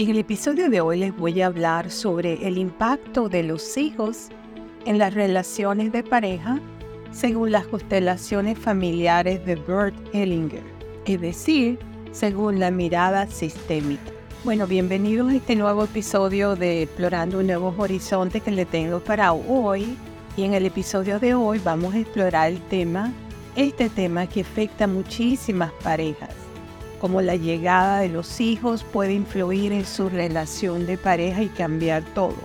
[0.00, 4.30] En el episodio de hoy les voy a hablar sobre el impacto de los hijos
[4.86, 6.58] en las relaciones de pareja
[7.12, 10.62] según las constelaciones familiares de Bert Hellinger,
[11.04, 11.78] es decir,
[12.12, 14.10] según la mirada sistémica.
[14.42, 19.98] Bueno, bienvenidos a este nuevo episodio de Explorando Nuevos Horizontes que le tengo para hoy.
[20.34, 23.12] Y en el episodio de hoy vamos a explorar el tema,
[23.54, 26.39] este tema que afecta a muchísimas parejas
[27.00, 32.02] cómo la llegada de los hijos puede influir en su relación de pareja y cambiar
[32.14, 32.36] todo.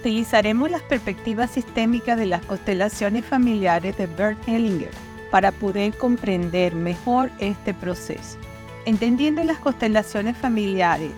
[0.00, 4.90] Utilizaremos las perspectivas sistémicas de las constelaciones familiares de Bert Hellinger
[5.30, 8.36] para poder comprender mejor este proceso.
[8.84, 11.12] Entendiendo las constelaciones familiares.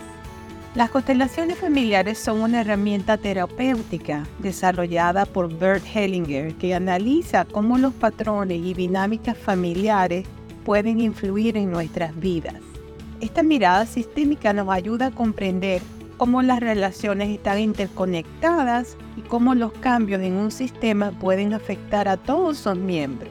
[0.74, 7.94] Las constelaciones familiares son una herramienta terapéutica desarrollada por Bert Hellinger que analiza cómo los
[7.94, 10.26] patrones y dinámicas familiares
[10.64, 12.73] pueden influir en nuestras vidas.
[13.20, 15.80] Esta mirada sistémica nos ayuda a comprender
[16.16, 22.16] cómo las relaciones están interconectadas y cómo los cambios en un sistema pueden afectar a
[22.16, 23.30] todos sus miembros.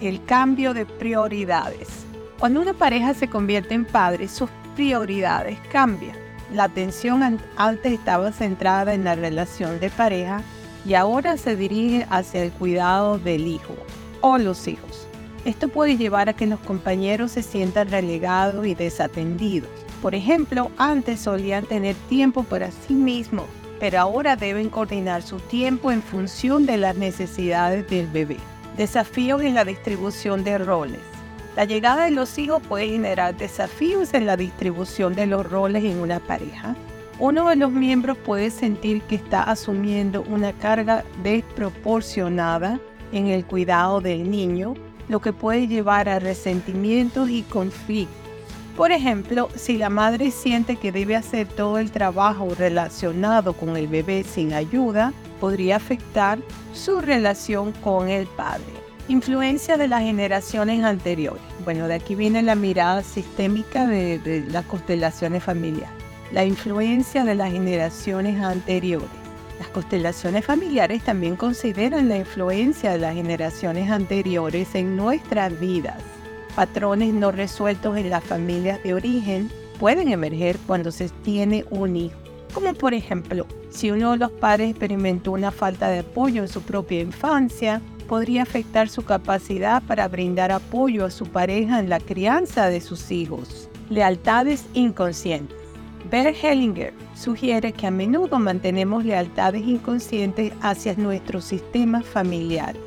[0.00, 1.88] El cambio de prioridades.
[2.38, 6.16] Cuando una pareja se convierte en padre, sus prioridades cambian.
[6.54, 10.42] La atención antes estaba centrada en la relación de pareja
[10.86, 13.74] y ahora se dirige hacia el cuidado del hijo
[14.20, 15.07] o los hijos.
[15.44, 19.70] Esto puede llevar a que los compañeros se sientan relegados y desatendidos.
[20.02, 23.46] Por ejemplo, antes solían tener tiempo para sí mismos,
[23.80, 28.36] pero ahora deben coordinar su tiempo en función de las necesidades del bebé.
[28.76, 31.00] Desafíos en la distribución de roles.
[31.56, 35.98] La llegada de los hijos puede generar desafíos en la distribución de los roles en
[35.98, 36.76] una pareja.
[37.18, 42.78] Uno de los miembros puede sentir que está asumiendo una carga desproporcionada
[43.10, 44.74] en el cuidado del niño
[45.08, 48.16] lo que puede llevar a resentimientos y conflictos.
[48.76, 53.88] Por ejemplo, si la madre siente que debe hacer todo el trabajo relacionado con el
[53.88, 56.38] bebé sin ayuda, podría afectar
[56.74, 58.62] su relación con el padre.
[59.08, 61.42] Influencia de las generaciones anteriores.
[61.64, 65.90] Bueno, de aquí viene la mirada sistémica de, las constelaciones familiares.
[66.30, 69.08] La influencia de las generaciones anteriores.
[69.58, 76.00] Las constelaciones familiares también consideran la influencia de las generaciones anteriores en nuestras vidas.
[76.54, 82.16] Patrones no resueltos en las familias de origen pueden emerger cuando se tiene un hijo.
[82.54, 86.62] Como por ejemplo, si uno de los padres experimentó una falta de apoyo en su
[86.62, 92.68] propia infancia, podría afectar su capacidad para brindar apoyo a su pareja en la crianza
[92.68, 93.68] de sus hijos.
[93.90, 95.57] Lealtades inconscientes.
[96.10, 102.80] Bert Hellinger sugiere que a menudo mantenemos lealtades inconscientes hacia nuestros sistemas familiares.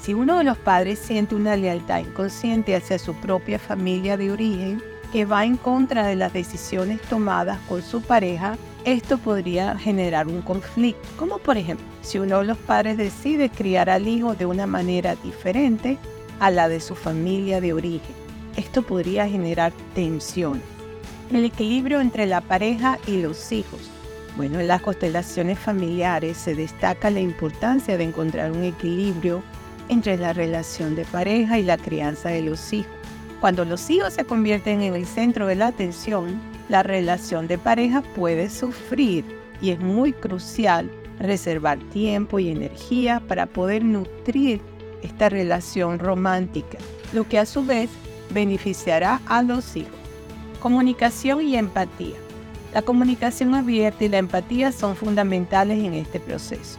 [0.00, 4.80] Si uno de los padres siente una lealtad inconsciente hacia su propia familia de origen,
[5.10, 10.40] que va en contra de las decisiones tomadas con su pareja, esto podría generar un
[10.40, 14.68] conflicto, como por ejemplo, si uno de los padres decide criar al hijo de una
[14.68, 15.98] manera diferente
[16.38, 18.14] a la de su familia de origen.
[18.56, 20.71] Esto podría generar tensiones
[21.36, 23.80] el equilibrio entre la pareja y los hijos.
[24.36, 29.42] Bueno, en las constelaciones familiares se destaca la importancia de encontrar un equilibrio
[29.88, 32.92] entre la relación de pareja y la crianza de los hijos.
[33.40, 38.02] Cuando los hijos se convierten en el centro de la atención, la relación de pareja
[38.14, 39.24] puede sufrir
[39.60, 44.60] y es muy crucial reservar tiempo y energía para poder nutrir
[45.02, 46.78] esta relación romántica,
[47.12, 47.90] lo que a su vez
[48.30, 50.01] beneficiará a los hijos.
[50.62, 52.14] Comunicación y empatía.
[52.72, 56.78] La comunicación abierta y la empatía son fundamentales en este proceso.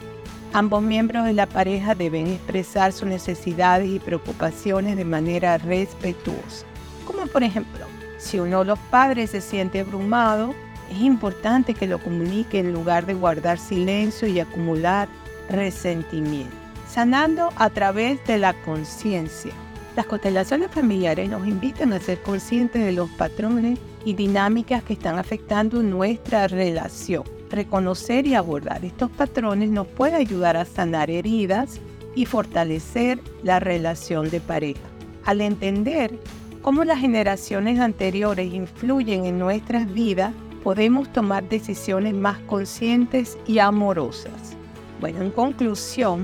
[0.53, 6.65] Ambos miembros de la pareja deben expresar sus necesidades y preocupaciones de manera respetuosa.
[7.05, 7.85] Como por ejemplo,
[8.19, 10.55] si uno de los padres se siente abrumado,
[10.89, 15.09] es importante que lo comunique en lugar de guardar silencio y acumular
[15.49, 16.55] resentimiento.
[16.87, 19.51] Sanando a través de la conciencia.
[19.95, 25.19] Las constelaciones familiares nos invitan a ser conscientes de los patrones y dinámicas que están
[25.19, 27.23] afectando nuestra relación.
[27.51, 31.79] Reconocer y abordar estos patrones nos puede ayudar a sanar heridas
[32.15, 34.81] y fortalecer la relación de pareja.
[35.25, 36.17] Al entender
[36.63, 44.57] cómo las generaciones anteriores influyen en nuestras vidas, podemos tomar decisiones más conscientes y amorosas.
[44.99, 46.23] Bueno, en conclusión,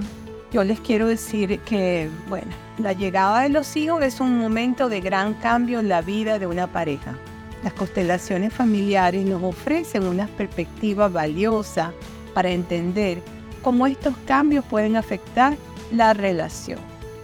[0.51, 2.48] yo les quiero decir que, bueno,
[2.80, 6.48] la llegada de los hijos es un momento de gran cambio en la vida de
[6.48, 7.16] una pareja.
[7.63, 11.94] Las constelaciones familiares nos ofrecen una perspectiva valiosa
[12.34, 13.22] para entender
[13.62, 15.56] cómo estos cambios pueden afectar
[15.92, 16.80] la relación.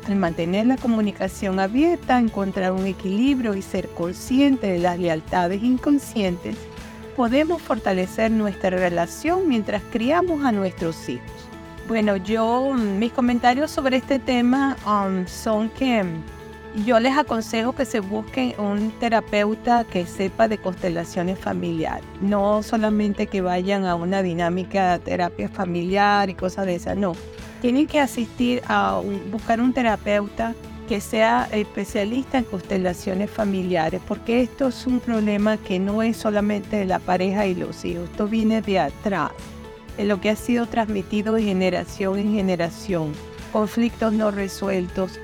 [0.08, 6.58] Al mantener la comunicación abierta, encontrar un equilibrio y ser consciente de las lealtades inconscientes,
[7.16, 11.35] podemos fortalecer nuestra relación mientras criamos a nuestros hijos.
[11.88, 16.04] Bueno, yo, mis comentarios sobre este tema um, son que
[16.84, 23.28] yo les aconsejo que se busquen un terapeuta que sepa de constelaciones familiares, no solamente
[23.28, 27.14] que vayan a una dinámica de terapia familiar y cosas de esas, no.
[27.62, 29.00] Tienen que asistir a
[29.32, 30.56] buscar un terapeuta
[30.90, 36.78] que sea especialista en constelaciones familiares, porque esto es un problema que no es solamente
[36.78, 39.32] de la pareja y los hijos, esto viene de atrás,
[39.98, 43.14] de lo que ha sido transmitido de generación en generación,
[43.52, 45.20] conflictos no resueltos,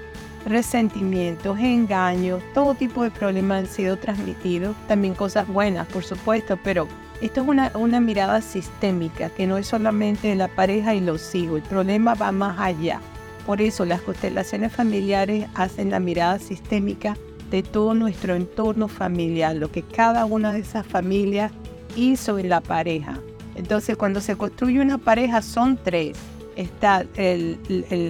[0.45, 6.87] resentimientos, engaños, todo tipo de problemas han sido transmitidos, también cosas buenas, por supuesto, pero
[7.21, 11.35] esto es una, una mirada sistémica, que no es solamente de la pareja y los
[11.35, 12.99] hijos, el problema va más allá.
[13.45, 17.17] Por eso las constelaciones familiares hacen la mirada sistémica
[17.49, 21.51] de todo nuestro entorno familiar, lo que cada una de esas familias
[21.95, 23.19] hizo en la pareja.
[23.55, 26.17] Entonces cuando se construye una pareja son tres.
[26.55, 27.57] Está el,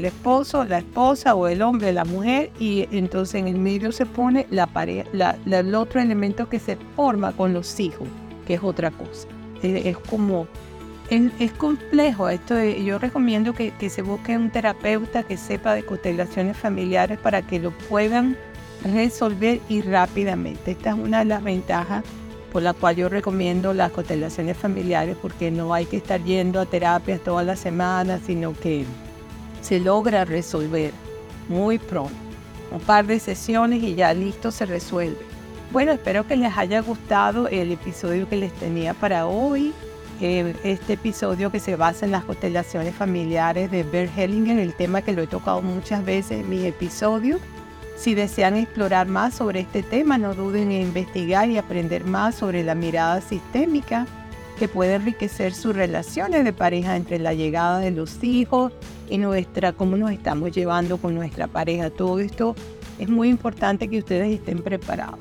[0.03, 4.47] esposo, la esposa o el hombre, la mujer y entonces en el medio se pone
[4.49, 5.07] la pareja,
[5.45, 8.07] el otro elemento que se forma con los hijos,
[8.47, 9.27] que es otra cosa.
[9.61, 10.47] es como
[11.11, 12.63] es, complejo esto.
[12.63, 17.71] yo recomiendo que, se busque un terapeuta que sepa de constelaciones familiares para que lo
[17.71, 18.37] puedan
[18.93, 20.71] resolver y rápidamente.
[20.71, 22.03] Esta es una de las ventajas
[22.51, 26.65] por la cual yo recomiendo las constelaciones familiares porque no hay que estar yendo a
[26.65, 28.85] terapias todas las semanas, sino que
[29.61, 30.91] se logra resolver
[31.47, 32.13] muy pronto.
[32.71, 35.17] Un par de sesiones y ya listo se resuelve.
[35.71, 39.73] Bueno, espero que les haya gustado el episodio que les tenía para hoy
[40.21, 45.13] este episodio que se basa en las constelaciones familiares de Bert Hellinger, el tema que
[45.13, 47.41] lo he tocado muchas veces en mis episodios.
[48.01, 52.63] Si desean explorar más sobre este tema, no duden en investigar y aprender más sobre
[52.63, 54.07] la mirada sistémica
[54.57, 58.73] que puede enriquecer sus relaciones de pareja entre la llegada de los hijos
[59.07, 61.91] y nuestra cómo nos estamos llevando con nuestra pareja.
[61.91, 62.55] Todo esto
[62.97, 65.19] es muy importante que ustedes estén preparados.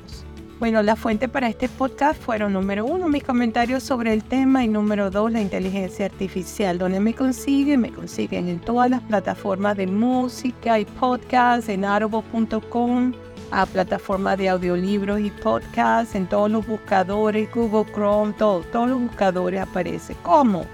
[0.61, 4.67] Bueno, la fuente para este podcast fueron número uno, mis comentarios sobre el tema y
[4.67, 6.77] número dos, la inteligencia artificial.
[6.77, 7.81] Donde me consiguen?
[7.81, 13.11] Me consiguen en todas las plataformas de música y podcast, en audible.com,
[13.49, 19.01] a plataformas de audiolibros y podcast, en todos los buscadores, Google Chrome, todo, todos los
[19.01, 20.15] buscadores aparece.
[20.21, 20.67] ¿Cómo?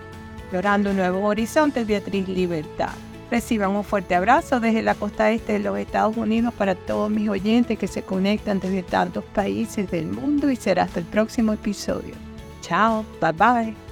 [0.52, 3.07] Llorando Nuevos Horizontes, Beatriz Libertad.
[3.30, 7.28] Reciban un fuerte abrazo desde la costa este de los Estados Unidos para todos mis
[7.28, 12.14] oyentes que se conectan desde tantos países del mundo y será hasta el próximo episodio.
[12.62, 13.87] Chao, bye bye.